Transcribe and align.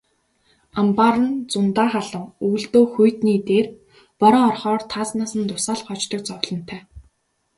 Амбаар 0.79 1.15
нь 1.25 1.29
зундаа 1.51 1.87
халуун, 1.91 2.25
өвөлдөө 2.45 2.83
хүйтний 2.93 3.39
дээр 3.47 3.67
бороо 4.21 4.43
орохоор 4.49 4.81
таазнаас 4.91 5.33
нь 5.39 5.47
дусаал 5.49 5.81
гоождог 5.87 6.21
зовлонтой. 6.29 6.81